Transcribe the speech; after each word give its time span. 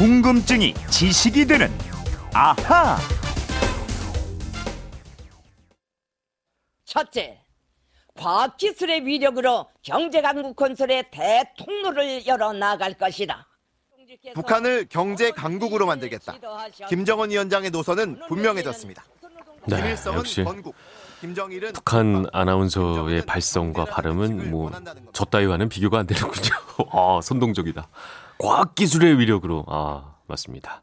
궁금증이 0.00 0.72
지식이 0.88 1.44
되는 1.44 1.70
아하. 2.32 2.96
첫째, 6.86 7.38
과학기술의 8.16 9.04
위력으로 9.04 9.66
경제강국 9.82 10.56
건설의 10.56 11.04
대통로를 11.10 12.26
열어 12.26 12.54
나갈 12.54 12.94
것이다. 12.94 13.46
북한을 14.32 14.86
경제 14.88 15.32
강국으로 15.32 15.84
만들겠다. 15.84 16.34
김정은 16.88 17.30
위원장의 17.30 17.68
노선은 17.68 18.20
분명해졌습니다. 18.26 19.04
네, 19.66 19.94
역시 20.06 20.42
북한 21.74 22.24
아나운서의 22.32 23.26
발성과 23.26 23.84
발음은 23.84 24.50
뭐 24.50 24.70
저 25.12 25.26
따위와는 25.26 25.68
비교가 25.68 25.98
안 25.98 26.06
되는군요. 26.06 26.54
아, 26.90 27.20
선동적이다. 27.22 27.86
과학기술의 28.40 29.18
위력으로. 29.18 29.64
아, 29.68 30.14
맞습니다. 30.26 30.82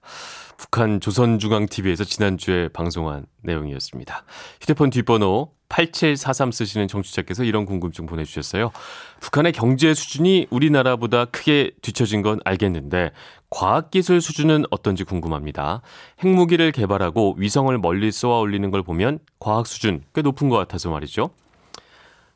북한 0.58 1.00
조선중앙TV에서 1.00 2.04
지난주에 2.04 2.68
방송한 2.70 3.26
내용이었습니다. 3.44 4.24
휴대폰 4.62 4.90
뒷번호 4.90 5.52
8743 5.70 6.52
쓰시는 6.52 6.88
청취자께서 6.88 7.44
이런 7.44 7.66
궁금증 7.66 8.06
보내주셨어요. 8.06 8.72
북한의 9.20 9.52
경제 9.52 9.94
수준이 9.94 10.48
우리나라보다 10.50 11.26
크게 11.26 11.72
뒤처진 11.82 12.22
건 12.22 12.40
알겠는데 12.46 13.12
과학기술 13.50 14.22
수준은 14.22 14.66
어떤지 14.70 15.04
궁금합니다. 15.04 15.82
핵무기를 16.24 16.72
개발하고 16.72 17.36
위성을 17.38 17.76
멀리 17.78 18.12
쏘아 18.12 18.40
올리는 18.40 18.70
걸 18.72 18.84
보면 18.84 19.20
과학 19.40 19.68
수준 19.68 20.04
꽤 20.16 20.22
높은 20.22 20.50
것 20.50 20.58
같아서 20.58 20.90
말이죠. 20.90 21.32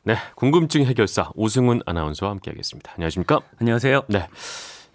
네, 0.04 0.16
궁금증 0.34 0.84
해결사 0.84 1.30
오승훈 1.34 1.80
아나운서와 1.86 2.32
함께하겠습니다. 2.32 2.92
안녕하십니까? 2.96 3.40
안녕하세요. 3.60 4.02
네. 4.08 4.26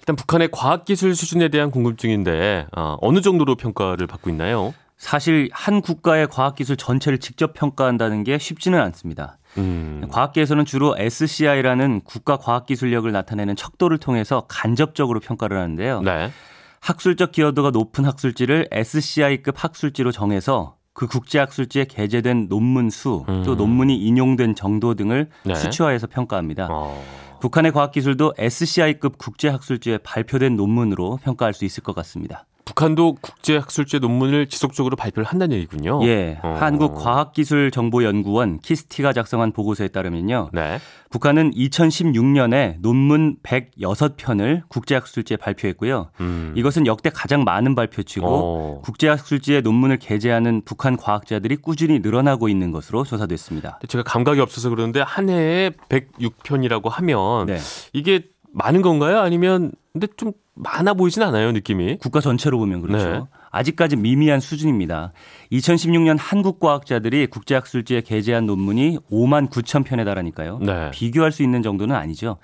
일단 0.07 0.15
북한의 0.15 0.47
과학기술 0.53 1.15
수준에 1.15 1.49
대한 1.49 1.69
궁금증인데 1.69 2.67
어, 2.77 2.95
어느 3.01 3.19
정도로 3.19 3.55
평가를 3.55 4.07
받고 4.07 4.29
있나요? 4.29 4.73
사실 4.95 5.49
한 5.51 5.81
국가의 5.81 6.27
과학기술 6.27 6.77
전체를 6.77 7.17
직접 7.17 7.53
평가한다는 7.53 8.23
게 8.23 8.37
쉽지는 8.37 8.79
않습니다. 8.79 9.37
음, 9.57 10.07
과학계에서는 10.09 10.63
주로 10.63 10.95
SCI라는 10.97 12.01
국가 12.05 12.37
과학기술력을 12.37 13.11
나타내는 13.11 13.57
척도를 13.57 13.97
통해서 13.97 14.45
간접적으로 14.47 15.19
평가를 15.19 15.57
하는데요. 15.57 15.99
네. 16.01 16.31
학술적 16.79 17.33
기여도가 17.33 17.71
높은 17.71 18.05
학술지를 18.05 18.69
SCI급 18.71 19.61
학술지로 19.61 20.13
정해서 20.13 20.77
그 20.93 21.05
국제학술지에 21.05 21.85
게재된 21.85 22.47
논문 22.47 22.89
수, 22.89 23.25
또 23.27 23.51
음. 23.51 23.57
논문이 23.57 23.97
인용된 23.97 24.55
정도 24.55 24.95
등을 24.95 25.29
네. 25.43 25.53
수치화해서 25.53 26.07
평가합니다. 26.07 26.69
어, 26.71 27.03
북한의 27.39 27.71
과학기술도 27.71 28.33
SCI급 28.37 29.19
국제학술지에 29.19 29.99
발표된 29.99 30.55
논문으로 30.55 31.19
평가할 31.23 31.53
수 31.53 31.65
있을 31.65 31.83
것 31.83 31.93
같습니다. 31.95 32.46
북한도 32.67 33.15
국제학술제 33.21 33.99
논문을 33.99 34.47
지속적으로 34.47 34.97
발표를 34.97 35.25
한다는 35.25 35.55
얘기군요. 35.55 36.01
예, 36.03 36.37
어. 36.43 36.57
한국과학기술정보연구원 36.59 38.59
키스티가 38.59 39.13
작성한 39.13 39.53
보고서에 39.53 39.87
따르면요. 39.87 40.49
네. 40.51 40.79
북한은 41.09 41.51
2016년에 41.51 42.81
논문 42.81 43.37
106편을 43.41 44.63
국제학술지에 44.67 45.37
발표했고요. 45.37 46.09
음. 46.19 46.51
이것은 46.57 46.87
역대 46.87 47.09
가장 47.09 47.45
많은 47.45 47.73
발표치고 47.73 48.27
어. 48.27 48.81
국제학술지에 48.83 49.61
논문을 49.61 49.95
게재하는 49.95 50.63
북한 50.65 50.97
과학자들이 50.97 51.55
꾸준히 51.55 51.99
늘어나고 51.99 52.49
있는 52.49 52.71
것으로 52.71 53.05
조사됐습니다. 53.05 53.79
제가 53.87 54.03
감각이 54.03 54.41
없어서 54.41 54.69
그러는데 54.69 54.99
한 54.99 55.29
해에 55.29 55.71
106편이라고 55.87 56.89
하면 56.89 57.45
네. 57.45 57.59
이게 57.93 58.25
많은 58.51 58.81
건가요? 58.81 59.19
아니면 59.19 59.71
근데 59.99 60.07
좀 60.15 60.33
많아 60.53 60.93
보이진 60.93 61.23
않아요, 61.23 61.51
느낌이. 61.51 61.97
국가 61.97 62.19
전체로 62.19 62.57
보면 62.59 62.81
그렇죠. 62.81 63.09
네. 63.09 63.21
아직까지 63.51 63.95
미미한 63.95 64.39
수준입니다. 64.39 65.13
2016년 65.51 66.17
한국 66.19 66.59
과학자들이 66.59 67.27
국제학술지에 67.27 68.01
게재한 68.01 68.45
논문이 68.45 68.99
5만 69.11 69.49
9천 69.49 69.83
편에 69.83 70.03
달하니까요. 70.03 70.59
네. 70.59 70.91
비교할 70.91 71.31
수 71.31 71.41
있는 71.43 71.63
정도는 71.63 71.95
아니죠. 71.95 72.37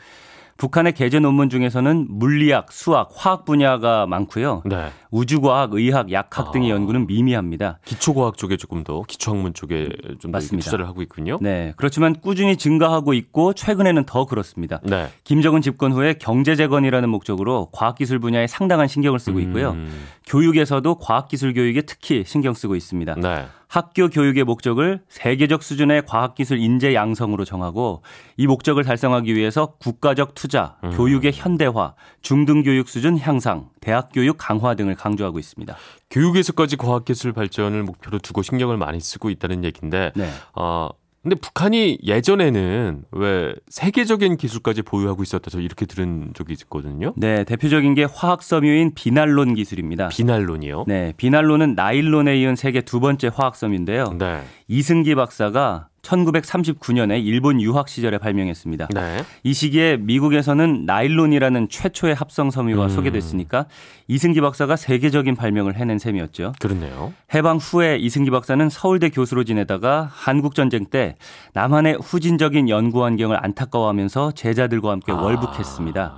북한의 0.63 0.93
게재 0.93 1.19
논문 1.19 1.49
중에서는 1.49 2.07
물리학, 2.07 2.71
수학, 2.71 3.09
화학 3.13 3.43
분야가 3.43 4.07
많고요. 4.07 4.61
네. 4.65 4.91
우주과학, 5.11 5.73
의학, 5.73 6.09
약학 6.09 6.53
등의 6.53 6.71
아. 6.71 6.75
연구는 6.75 7.05
미미합니다. 7.05 7.79
기초과학 7.83 8.37
쪽에 8.37 8.55
조금 8.55 8.85
더 8.85 9.01
기초학문 9.01 9.53
쪽에 9.55 9.89
좀더 10.21 10.29
맞습니다. 10.29 10.63
투자를 10.63 10.87
하고 10.87 11.01
있군요. 11.01 11.37
네. 11.41 11.73
그렇지만 11.75 12.15
꾸준히 12.15 12.55
증가하고 12.55 13.13
있고 13.13 13.51
최근에는 13.51 14.05
더 14.05 14.25
그렇습니다. 14.25 14.79
네. 14.85 15.09
김정은 15.25 15.61
집권 15.61 15.91
후에 15.91 16.13
경제 16.13 16.55
재건이라는 16.55 17.09
목적으로 17.09 17.67
과학기술 17.73 18.19
분야에 18.19 18.47
상당한 18.47 18.87
신경을 18.87 19.19
쓰고 19.19 19.41
있고요. 19.41 19.71
음, 19.71 19.91
교육에서도 20.25 20.95
과학기술 20.95 21.53
교육에 21.53 21.81
특히 21.81 22.23
신경 22.25 22.53
쓰고 22.53 22.75
있습니다. 22.75 23.15
네. 23.15 23.45
학교 23.67 24.07
교육의 24.07 24.43
목적을 24.43 25.01
세계적 25.09 25.63
수준의 25.63 26.05
과학기술 26.05 26.59
인재 26.59 26.93
양성으로 26.93 27.43
정하고 27.43 28.03
이 28.37 28.45
목적을 28.45 28.83
달성하기 28.83 29.33
위해서 29.33 29.73
국가적 29.79 30.35
투자, 30.35 30.77
음. 30.83 30.91
교육의 30.91 31.31
현대화, 31.33 31.95
중등교육 32.21 32.87
수준 32.87 33.17
향상, 33.17 33.69
대학 33.81 34.09
교육 34.13 34.37
강화 34.37 34.75
등을 34.75 34.93
강조하고 34.93 35.39
있습니다. 35.39 35.75
교육에서까지 36.11 36.77
과학기술 36.77 37.33
발전을 37.33 37.81
목표로 37.81 38.19
두고 38.19 38.43
신경을 38.43 38.77
많이 38.77 38.99
쓰고 38.99 39.31
있다는 39.31 39.63
얘기인데 39.63 40.11
네. 40.15 40.29
어, 40.53 40.89
근데 41.23 41.35
북한이 41.35 41.99
예전에는 42.03 43.05
왜 43.11 43.55
세계적인 43.69 44.35
기술까지 44.35 44.81
보유하고 44.81 45.23
있었다 45.23 45.49
저 45.49 45.61
이렇게 45.61 45.85
들은 45.85 46.33
적이 46.35 46.53
있거든요. 46.53 47.13
네, 47.15 47.45
대표적인 47.45 47.95
게 47.95 48.03
화학 48.03 48.43
섬유인 48.43 48.93
비날론 48.93 49.55
기술입니다. 49.55 50.09
비날론이요. 50.09 50.83
네, 50.87 51.13
비날론은 51.15 51.75
나일론에 51.75 52.37
이은 52.39 52.57
세계 52.57 52.81
두 52.81 52.99
번째 52.99 53.31
화학 53.33 53.55
섬유인데요. 53.55 54.15
네. 54.19 54.41
이승기 54.67 55.15
박사가 55.15 55.87
1939년에 56.03 57.23
일본 57.25 57.61
유학 57.61 57.89
시절에 57.89 58.17
발명했습니다. 58.17 58.89
네. 58.93 59.23
이 59.43 59.53
시기에 59.53 59.97
미국에서는 59.97 60.85
나일론이라는 60.85 61.69
최초의 61.69 62.13
합성 62.13 62.51
섬유가 62.51 62.85
음. 62.85 62.89
소개됐으니까 62.89 63.65
이승기 64.07 64.41
박사가 64.41 64.75
세계적인 64.75 65.35
발명을 65.35 65.75
해낸 65.75 65.97
셈이었죠. 65.97 66.53
그렇네요. 66.59 67.13
해방 67.33 67.57
후에 67.57 67.97
이승기 67.97 68.29
박사는 68.31 68.69
서울대 68.69 69.09
교수로 69.09 69.43
지내다가 69.43 70.09
한국 70.11 70.55
전쟁 70.55 70.85
때 70.85 71.15
남한의 71.53 71.97
후진적인 72.01 72.69
연구 72.69 73.03
환경을 73.03 73.43
안타까워하면서 73.43 74.33
제자들과 74.33 74.91
함께 74.91 75.13
아. 75.13 75.15
월북했습니다. 75.15 76.15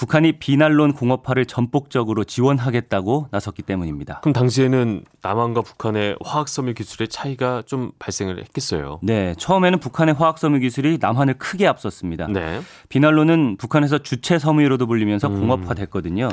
북한이 0.00 0.32
비날론 0.38 0.94
공업화를 0.94 1.44
전폭적으로 1.44 2.24
지원하겠다고 2.24 3.28
나섰기 3.32 3.60
때문입니다. 3.60 4.20
그럼 4.20 4.32
당시에는 4.32 5.04
남한과 5.20 5.60
북한의 5.60 6.16
화학 6.24 6.48
섬유 6.48 6.72
기술의 6.72 7.08
차이가 7.08 7.62
좀 7.66 7.92
발생을 7.98 8.38
했겠어요. 8.38 9.00
네, 9.02 9.34
처음에는 9.36 9.78
북한의 9.78 10.14
화학 10.14 10.38
섬유 10.38 10.60
기술이 10.60 10.96
남한을 11.02 11.34
크게 11.34 11.66
앞섰습니다. 11.66 12.28
네. 12.28 12.62
비날론은 12.88 13.58
북한에서 13.58 13.98
주체 13.98 14.38
섬유로도 14.38 14.86
불리면서 14.86 15.28
음. 15.28 15.38
공업화됐거든요. 15.38 16.30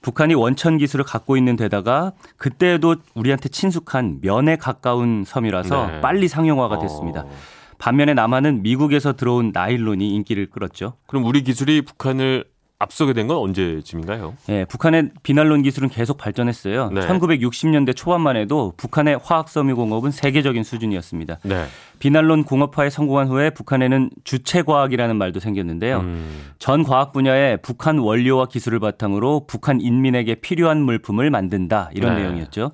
북한이 0.00 0.32
원천 0.32 0.78
기술을 0.78 1.04
갖고 1.04 1.36
있는 1.36 1.56
데다가 1.56 2.12
그때도 2.38 2.96
우리한테 3.14 3.50
친숙한 3.50 4.20
면에 4.22 4.56
가까운 4.56 5.24
섬유라서 5.26 5.86
네. 5.86 6.00
빨리 6.00 6.28
상용화가 6.28 6.78
됐습니다. 6.78 7.24
어, 7.24 7.30
반면에 7.76 8.14
남한은 8.14 8.62
미국에서 8.62 9.16
들어온 9.16 9.50
나일론이 9.52 10.14
인기를 10.14 10.50
끌었죠. 10.50 10.94
그럼 11.06 11.24
우리 11.24 11.42
기술이 11.42 11.82
북한을 11.82 12.44
앞서게 12.82 13.12
된 13.12 13.28
건 13.28 13.36
언제쯤인가요? 13.36 14.34
예, 14.48 14.64
북한의 14.64 15.10
비날론 15.22 15.62
기술은 15.62 15.88
계속 15.88 16.18
발전했어요. 16.18 16.90
네. 16.90 17.00
1960년대 17.02 17.94
초반만 17.94 18.36
해도 18.36 18.72
북한의 18.76 19.20
화학 19.22 19.48
섬유 19.48 19.76
공업은 19.76 20.10
세계적인 20.10 20.64
수준이었습니다. 20.64 21.38
네. 21.44 21.64
비날론 22.00 22.42
공업화에 22.42 22.90
성공한 22.90 23.28
후에 23.28 23.50
북한에는 23.50 24.10
주체 24.24 24.62
과학이라는 24.62 25.16
말도 25.16 25.38
생겼는데요. 25.38 26.00
음, 26.00 26.50
전 26.58 26.82
과학 26.82 27.12
분야에 27.12 27.58
북한 27.58 27.98
원료와 27.98 28.46
기술을 28.46 28.80
바탕으로 28.80 29.46
북한 29.46 29.80
인민에게 29.80 30.36
필요한 30.36 30.82
물품을 30.82 31.30
만든다 31.30 31.90
이런 31.94 32.16
네. 32.16 32.22
내용이었죠. 32.22 32.72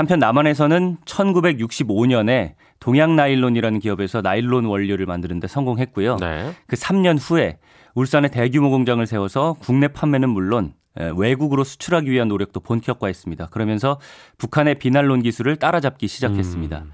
한편 0.00 0.18
남한에서는 0.18 0.96
1965년에 1.04 2.54
동양 2.78 3.16
나일론이라는 3.16 3.80
기업에서 3.80 4.22
나일론 4.22 4.64
원료를 4.64 5.04
만드는데 5.04 5.46
성공했고요. 5.46 6.16
네. 6.16 6.52
그 6.66 6.74
3년 6.74 7.18
후에 7.20 7.58
울산에 7.94 8.28
대규모 8.28 8.70
공장을 8.70 9.04
세워서 9.06 9.56
국내 9.60 9.88
판매는 9.88 10.30
물론 10.30 10.72
에, 10.98 11.12
외국으로 11.14 11.64
수출하기 11.64 12.10
위한 12.10 12.28
노력도 12.28 12.60
본격화했습니다. 12.60 13.48
그러면서 13.48 14.00
북한의 14.38 14.76
비날론 14.76 15.22
기술을 15.22 15.56
따라잡기 15.56 16.08
시작했습니다. 16.08 16.78
음. 16.78 16.92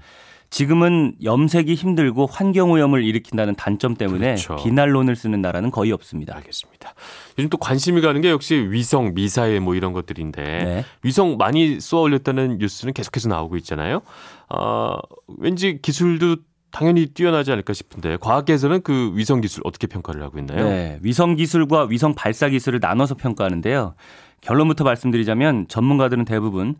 지금은 0.49 1.15
염색이 1.23 1.73
힘들고 1.75 2.25
환경 2.25 2.71
오염을 2.71 3.03
일으킨다는 3.03 3.55
단점 3.55 3.95
때문에 3.95 4.35
그렇죠. 4.35 4.55
비날론을 4.55 5.15
쓰는 5.15 5.41
나라는 5.41 5.71
거의 5.71 5.91
없습니다. 5.91 6.35
알겠습니다. 6.37 6.93
요즘 7.37 7.49
또 7.49 7.57
관심이 7.57 8.01
가는 8.01 8.21
게 8.21 8.29
역시 8.29 8.55
위성, 8.55 9.13
미사일 9.13 9.59
뭐 9.59 9.75
이런 9.75 9.93
것들인데 9.93 10.41
네. 10.41 10.85
위성 11.03 11.37
많이 11.37 11.79
쏘아 11.79 12.01
올렸다는 12.01 12.57
뉴스는 12.59 12.93
계속해서 12.93 13.29
나오고 13.29 13.57
있잖아요. 13.57 14.01
아, 14.49 14.97
왠지 15.37 15.79
기술도 15.81 16.37
당연히 16.71 17.07
뛰어나지 17.07 17.51
않을까 17.51 17.73
싶은데 17.73 18.17
과학계에서는 18.17 18.81
그 18.81 19.11
위성 19.15 19.41
기술 19.41 19.61
어떻게 19.65 19.87
평가를 19.87 20.21
하고 20.21 20.37
있나요? 20.37 20.63
네, 20.69 20.99
위성 21.01 21.35
기술과 21.35 21.87
위성 21.89 22.13
발사 22.13 22.49
기술을 22.49 22.79
나눠서 22.81 23.15
평가하는데요. 23.15 23.95
결론부터 24.41 24.83
말씀드리자면 24.83 25.67
전문가들은 25.67 26.25
대부분 26.25 26.75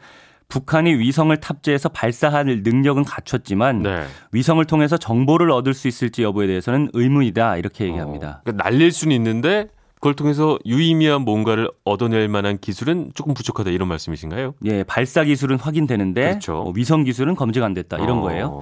북한이 0.50 0.96
위성을 0.96 1.36
탑재해서 1.38 1.90
발사할 1.90 2.46
능력은 2.64 3.04
갖췄지만 3.04 3.84
네. 3.84 4.06
위성을 4.32 4.64
통해서 4.66 4.98
정보를 4.98 5.52
얻을 5.52 5.74
수 5.74 5.88
있을지 5.88 6.24
여부에 6.24 6.48
대해서는 6.48 6.90
의문이다 6.94 7.58
이렇게 7.58 7.86
얘기합니다. 7.86 8.28
어, 8.28 8.42
그러니까 8.44 8.64
날릴 8.64 8.92
수는 8.92 9.16
있는데 9.16 9.68
그걸 9.96 10.14
통해서 10.14 10.58
유의미한 10.66 11.22
뭔가를 11.22 11.70
얻어낼 11.84 12.28
만한 12.30 12.60
기술은 12.60 13.12
조금 13.14 13.34
부족하다 13.34 13.72
이런 13.72 13.88
말씀이신가요? 13.90 14.54
예, 14.66 14.84
발사 14.84 15.24
기술은 15.24 15.60
확인되는데 15.60 16.30
그렇죠. 16.30 16.60
어, 16.60 16.72
위성 16.74 17.04
기술은 17.04 17.36
검증 17.36 17.64
안 17.64 17.74
됐다 17.74 17.98
이런 17.98 18.20
어, 18.20 18.22
거예요. 18.22 18.62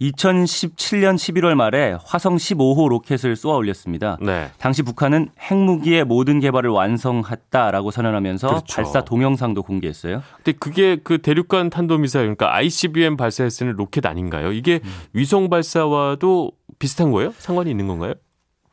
2017년 0.00 1.16
11월 1.16 1.54
말에 1.54 1.96
화성 2.04 2.36
15호 2.36 2.88
로켓을 2.88 3.34
쏘아 3.36 3.56
올렸습니다. 3.56 4.16
네. 4.20 4.50
당시 4.58 4.82
북한은 4.82 5.30
핵무기의 5.40 6.04
모든 6.04 6.38
개발을 6.40 6.70
완성했다라고 6.70 7.90
선언하면서 7.90 8.48
그렇죠. 8.48 8.76
발사 8.76 9.04
동영상도 9.04 9.62
공개했어요. 9.62 10.22
근데 10.36 10.52
그게 10.52 10.96
그 11.02 11.18
대륙간 11.18 11.70
탄도미사일 11.70 12.24
그러니까 12.26 12.54
ICBM 12.54 13.16
발사에 13.16 13.50
쓰는 13.50 13.72
로켓 13.72 14.06
아닌가요? 14.06 14.52
이게 14.52 14.80
음. 14.84 14.90
위성 15.12 15.48
발사와도 15.48 16.52
비슷한 16.78 17.10
거예요? 17.10 17.32
상관이 17.38 17.70
있는 17.70 17.88
건가요? 17.88 18.14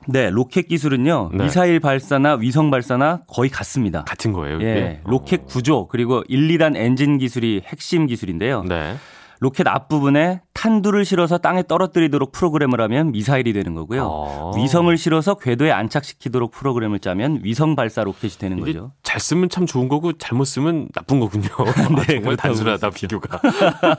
네, 0.07 0.29
로켓 0.29 0.67
기술은요. 0.67 1.31
네. 1.33 1.43
미사일 1.45 1.79
발사나 1.79 2.35
위성 2.35 2.69
발사나 2.69 3.21
거의 3.27 3.49
같습니다. 3.49 4.03
같은 4.03 4.33
거예요. 4.33 4.57
이게? 4.57 4.65
예, 4.67 5.01
로켓 5.05 5.47
구조 5.47 5.87
그리고 5.87 6.23
1, 6.27 6.47
2단 6.49 6.75
엔진 6.75 7.17
기술이 7.17 7.63
핵심 7.65 8.05
기술인데요. 8.05 8.63
네. 8.63 8.97
로켓 9.39 9.67
앞부분에 9.67 10.41
탄두를 10.53 11.03
실어서 11.05 11.37
땅에 11.37 11.63
떨어뜨리도록 11.63 12.31
프로그램을 12.31 12.79
하면 12.81 13.11
미사일이 13.11 13.51
되는 13.53 13.75
거고요. 13.75 14.05
어. 14.05 14.51
위성을 14.55 14.97
실어서 14.97 15.35
궤도에 15.35 15.71
안착시키도록 15.71 16.51
프로그램을 16.51 16.99
짜면 16.99 17.41
위성 17.43 17.75
발사 17.75 18.03
로켓이 18.03 18.33
되는 18.39 18.59
거죠. 18.59 18.93
잘 19.03 19.19
쓰면 19.19 19.49
참 19.49 19.65
좋은 19.65 19.89
거고 19.89 20.13
잘못 20.13 20.45
쓰면 20.45 20.89
나쁜 20.93 21.19
거군요. 21.19 21.47
아, 21.57 21.73
정말 22.07 22.37
단순하다. 22.37 22.89
비교가. 22.91 23.41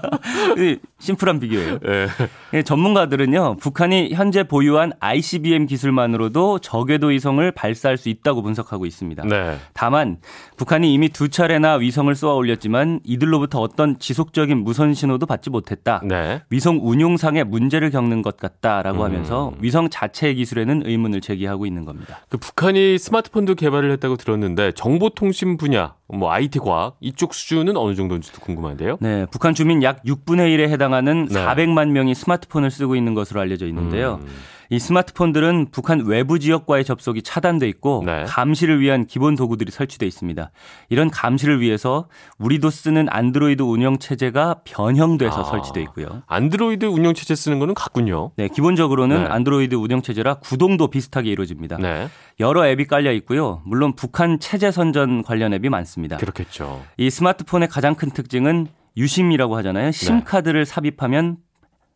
이 0.58 0.78
심플한 0.98 1.40
비교예요. 1.40 1.78
예. 1.86 2.08
예, 2.54 2.62
전문가들은요, 2.62 3.56
북한이 3.60 4.14
현재 4.14 4.42
보유한 4.42 4.92
ICBM 4.98 5.66
기술만으로도 5.66 6.60
저궤도 6.60 7.08
위성을 7.08 7.50
발사할 7.52 7.98
수 7.98 8.08
있다고 8.08 8.42
분석하고 8.42 8.86
있습니다. 8.86 9.24
네. 9.24 9.58
다만 9.74 10.18
북한이 10.56 10.92
이미 10.92 11.10
두 11.10 11.28
차례나 11.28 11.74
위성을 11.74 12.12
쏘아 12.14 12.34
올렸지만 12.34 13.00
이들로부터 13.04 13.60
어떤 13.60 13.98
지속적인 13.98 14.64
무선 14.64 14.94
신호도 14.94 15.25
받지 15.26 15.50
못했다. 15.50 16.00
네. 16.05 16.43
위성 16.50 16.81
운용상의 16.82 17.44
문제를 17.44 17.90
겪는 17.90 18.23
것 18.23 18.37
같다라고 18.37 19.00
음. 19.00 19.05
하면서 19.05 19.52
위성 19.61 19.88
자체의 19.88 20.37
기술에는 20.37 20.82
의문을 20.87 21.20
제기하고 21.20 21.67
있는 21.67 21.84
겁니다. 21.84 22.20
그 22.28 22.38
북한이 22.38 22.99
스마트폰도 22.99 23.55
개발을 23.55 23.90
했다고 23.93 24.17
들었는데 24.17 24.73
정보통신 24.73 25.56
분야, 25.56 25.94
뭐 26.08 26.31
IT 26.31 26.61
과학 26.61 26.97
이쪽 27.00 27.35
수준은 27.35 27.76
어느 27.76 27.94
정도인지도 27.94 28.41
궁금한데요. 28.41 28.99
네, 29.00 29.26
북한 29.31 29.55
주민 29.55 29.82
약 29.82 30.03
6분의 30.05 30.56
1에 30.56 30.69
해당하는 30.69 31.26
네. 31.26 31.44
400만 31.44 31.88
명이 31.88 32.14
스마트폰을 32.14 32.70
쓰고 32.70 32.97
있는 32.97 33.14
것으로 33.14 33.41
알려져 33.41 33.67
있는데요. 33.67 34.20
음. 34.23 34.29
이 34.70 34.79
스마트폰들은 34.79 35.69
북한 35.70 36.05
외부 36.06 36.38
지역과의 36.38 36.85
접속이 36.85 37.23
차단돼 37.23 37.69
있고 37.69 38.03
네. 38.05 38.25
감시를 38.26 38.81
위한 38.81 39.06
기본 39.06 39.37
도구들이 39.37 39.70
설치돼 39.70 40.06
있습니다. 40.06 40.50
이런 40.88 41.11
감시를 41.11 41.61
위해서 41.61 42.08
우리도 42.38 42.70
쓰는 42.70 43.06
안드로이드 43.08 43.62
운영 43.62 43.99
체제가 43.99 44.62
변형돼서 44.64 45.41
아. 45.41 45.44
설치돼 45.44 45.82
있고요. 45.82 46.23
안드로이드 46.26 46.87
운영 46.87 47.14
체제 47.14 47.35
쓰는 47.35 47.58
거는 47.58 47.75
같군요. 47.75 48.32
네, 48.37 48.49
기본적으로는 48.49 49.25
네. 49.25 49.29
안드로이드 49.29 49.75
운영 49.76 50.03
체제라 50.03 50.35
구동도 50.35 50.88
비슷하게 50.88 51.31
이루어집니다. 51.31 51.76
네. 51.79 52.08
여러 52.41 52.67
앱이 52.67 52.87
깔려 52.87 53.12
있고요. 53.12 53.62
물론 53.64 53.94
북한 53.94 54.38
체제 54.41 54.70
선전 54.70 55.23
관련 55.23 55.55
앱이 55.55 55.69
많습니다. 55.69 55.95
그렇겠죠. 56.19 56.82
이 56.96 57.10
스마트폰의 57.10 57.69
가장 57.69 57.94
큰 57.94 58.10
특징은 58.10 58.69
유심이라고 58.96 59.56
하잖아요. 59.58 59.87
네. 59.87 59.93
심카드를 59.93 60.64
삽입하면 60.64 61.38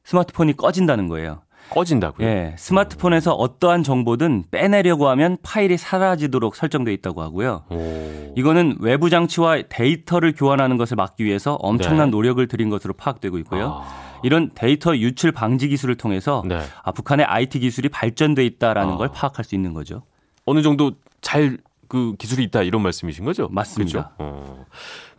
스마트폰이 0.04 0.56
꺼진다는 0.56 1.08
거예요. 1.08 1.42
꺼진다고요. 1.70 2.26
예, 2.26 2.54
스마트폰에서 2.58 3.32
어떠한 3.32 3.84
정보든 3.84 4.44
빼내려고 4.50 5.08
하면 5.10 5.36
파일이 5.42 5.76
사라지도록 5.76 6.56
설정돼 6.56 6.92
있다고 6.94 7.22
하고요. 7.22 7.64
오. 7.70 8.32
이거는 8.36 8.78
외부 8.80 9.08
장치와 9.08 9.62
데이터를 9.68 10.34
교환하는 10.34 10.76
것을 10.76 10.96
막기 10.96 11.24
위해서 11.24 11.54
엄청난 11.54 12.08
네. 12.08 12.10
노력을 12.10 12.44
들인 12.48 12.70
것으로 12.70 12.94
파악되고 12.94 13.38
있고요. 13.38 13.82
아. 13.84 14.20
이런 14.22 14.50
데이터 14.54 14.96
유출 14.96 15.32
방지 15.32 15.68
기술을 15.68 15.96
통해서 15.96 16.42
네. 16.44 16.60
아, 16.82 16.92
북한의 16.92 17.24
IT 17.26 17.60
기술이 17.60 17.88
발전돼 17.88 18.44
있다라는 18.44 18.94
아. 18.94 18.96
걸 18.96 19.08
파악할 19.08 19.44
수 19.44 19.54
있는 19.54 19.72
거죠. 19.72 20.02
어느 20.44 20.62
정도 20.62 20.92
잘 21.20 21.58
그 21.90 22.14
기술이 22.18 22.44
있다 22.44 22.62
이런 22.62 22.82
말씀이신 22.82 23.24
거죠? 23.26 23.48
맞습니다. 23.50 23.84
그죠? 23.84 24.10
어. 24.18 24.64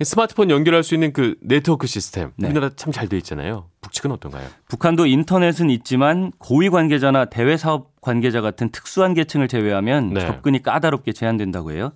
스마트폰 0.02 0.50
연결할 0.50 0.84
수 0.84 0.94
있는 0.96 1.12
그 1.14 1.36
네트워크 1.42 1.86
시스템 1.86 2.32
네. 2.38 2.48
우리나라 2.48 2.70
참 2.76 2.92
잘 2.94 3.08
돼 3.08 3.18
있잖아요. 3.18 3.68
북측은 3.82 4.10
어떤가요? 4.12 4.48
북한도 4.70 5.06
인터넷은 5.06 5.70
있지만 5.70 6.32
고위 6.40 6.70
관계자나 6.70 7.26
대외 7.26 7.58
사업 7.58 8.00
관계자 8.02 8.40
같은 8.42 8.70
특수한 8.72 9.14
계층을 9.14 9.48
제외하면 9.50 10.14
네. 10.14 10.22
접근이 10.22 10.64
까다롭게 10.64 11.12
제한된다고 11.14 11.74
해요. 11.74 11.92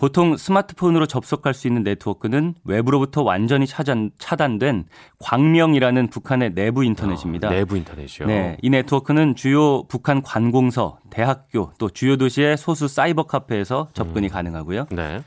보통 0.00 0.38
스마트폰으로 0.38 1.04
접속할 1.04 1.52
수 1.52 1.66
있는 1.66 1.82
네트워크는 1.82 2.54
외부로부터 2.64 3.22
완전히 3.22 3.66
차단, 3.66 4.10
차단된 4.18 4.86
광명이라는 5.18 6.08
북한의 6.08 6.54
내부 6.54 6.84
인터넷입니다. 6.84 7.48
아, 7.48 7.50
내부 7.50 7.76
인터넷이요. 7.76 8.26
네, 8.26 8.56
이 8.62 8.70
네트워크는 8.70 9.36
주요 9.36 9.82
북한 9.88 10.22
관공서, 10.22 10.98
대학교, 11.10 11.72
또 11.78 11.90
주요 11.90 12.16
도시의 12.16 12.56
소수 12.56 12.88
사이버 12.88 13.24
카페에서 13.24 13.88
접근이 13.92 14.28
음. 14.28 14.32
가능하고요. 14.32 14.86
네. 14.90 15.22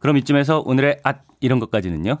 그럼 0.00 0.16
이쯤에서 0.16 0.64
오늘의 0.66 0.98
앗 1.04 1.20
이런 1.38 1.60
것까지는요. 1.60 2.16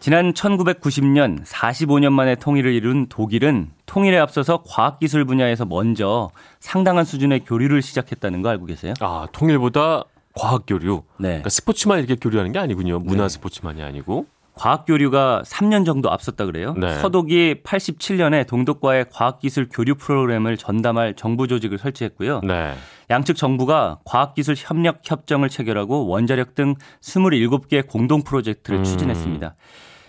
지난 0.00 0.32
1990년 0.32 1.44
45년 1.44 2.12
만에 2.12 2.36
통일을 2.36 2.72
이룬 2.72 3.06
독일은 3.08 3.70
통일에 3.86 4.16
앞서서 4.18 4.62
과학기술 4.64 5.24
분야에서 5.24 5.64
먼저 5.64 6.30
상당한 6.60 7.04
수준의 7.04 7.40
교류를 7.40 7.82
시작했다는 7.82 8.42
거 8.42 8.48
알고 8.48 8.66
계세요? 8.66 8.94
아 9.00 9.26
통일보다 9.32 10.04
과학 10.34 10.64
교류. 10.66 11.02
네. 11.18 11.28
그러니까 11.28 11.50
스포츠만 11.50 11.98
이렇게 11.98 12.14
교류하는 12.14 12.52
게 12.52 12.60
아니군요. 12.60 13.00
문화 13.00 13.24
네. 13.24 13.28
스포츠만이 13.28 13.82
아니고. 13.82 14.26
과학 14.58 14.86
교류가 14.86 15.42
3년 15.46 15.86
정도 15.86 16.10
앞섰다 16.10 16.44
그래요. 16.46 16.74
네. 16.76 16.94
서독이 16.96 17.62
87년에 17.62 18.44
동독과의 18.46 19.06
과학기술 19.10 19.68
교류 19.70 19.94
프로그램을 19.94 20.56
전담할 20.56 21.14
정부 21.14 21.46
조직을 21.46 21.78
설치했고요. 21.78 22.40
네. 22.40 22.74
양측 23.08 23.36
정부가 23.36 24.00
과학기술 24.04 24.56
협력 24.58 25.00
협정을 25.04 25.48
체결하고 25.48 26.08
원자력 26.08 26.56
등 26.56 26.74
27개의 27.00 27.86
공동 27.86 28.22
프로젝트를 28.24 28.80
음. 28.80 28.84
추진했습니다. 28.84 29.54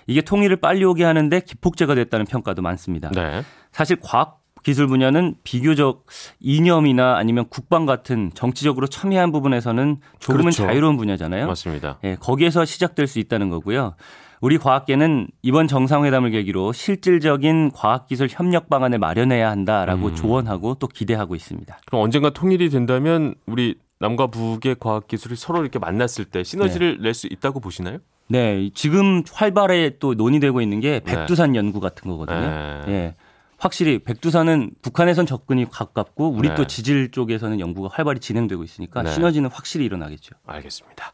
이게 0.08 0.22
통일을 0.22 0.56
빨리 0.56 0.84
오게 0.84 1.04
하는데 1.04 1.40
기폭제가 1.40 1.94
됐다는 1.94 2.26
평가도 2.26 2.64
많습니다. 2.64 3.12
네. 3.12 3.44
사실 3.72 3.98
과학 4.02 4.40
기술 4.64 4.88
분야는 4.88 5.36
비교적 5.44 6.06
이념이나 6.40 7.18
아니면 7.18 7.46
국방 7.50 7.86
같은 7.86 8.32
정치적으로 8.34 8.88
첨예한 8.88 9.32
부분에서는 9.32 9.98
조금은 10.20 10.46
그렇죠. 10.46 10.64
자유로운 10.64 10.98
분야잖아요. 10.98 11.48
맞습니다. 11.48 12.00
예, 12.04 12.16
거기에서 12.16 12.66
시작될 12.66 13.08
수 13.08 13.20
있다는 13.20 13.50
거고요. 13.50 13.94
우리 14.42 14.58
과학계는 14.58 15.28
이번 15.42 15.68
정상회담을 15.68 16.32
계기로 16.32 16.72
실질적인 16.72 17.72
과학기술 17.72 18.28
협력 18.30 18.70
방안을 18.70 18.98
마련해야 19.00 19.50
한다라고 19.50 20.08
음. 20.08 20.16
조언하고 20.16 20.76
또 20.76 20.88
기대하고 20.88 21.36
있습니다. 21.36 21.80
그럼 21.86 22.04
언젠가 22.04 22.30
통일이 22.30 22.70
된다면 22.70 23.36
우리 23.46 23.76
남과 24.00 24.28
북의 24.28 24.78
과학 24.80 25.08
기술이 25.08 25.36
서로 25.36 25.62
이렇게 25.62 25.78
만났을 25.78 26.26
때 26.26 26.44
시너지를 26.44 27.00
낼수 27.02 27.28
있다고 27.28 27.60
보시나요? 27.60 27.98
네, 28.28 28.70
지금 28.74 29.24
활발히 29.32 29.98
또 30.00 30.14
논의되고 30.14 30.62
있는 30.62 30.80
게 30.80 31.00
네. 31.00 31.16
백두산 31.16 31.56
연구 31.56 31.80
같은 31.80 32.10
거거든요. 32.10 32.40
네. 32.40 32.84
예. 32.88 33.16
확실히 33.58 34.00
백두산은 34.00 34.72
북한에선 34.82 35.26
접근이 35.26 35.70
가깝고 35.70 36.30
우리 36.30 36.48
네. 36.48 36.56
또 36.56 36.66
지질 36.66 37.12
쪽에서는 37.12 37.60
연구가 37.60 37.90
활발히 37.92 38.22
진행되고 38.22 38.64
있으니까 38.64 39.04
네. 39.04 39.12
시너지는 39.12 39.50
확실히 39.52 39.86
일어나겠죠. 39.86 40.36
알겠습니다. 40.46 41.12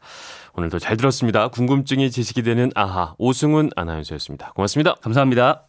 오늘도 0.56 0.78
잘 0.78 0.96
들었습니다. 0.96 1.48
궁금증이 1.48 2.10
지식이 2.10 2.42
되는 2.42 2.70
아하 2.74 3.14
오승훈 3.18 3.70
아나운서였습니다. 3.76 4.52
고맙습니다. 4.54 4.94
감사합니다. 5.02 5.62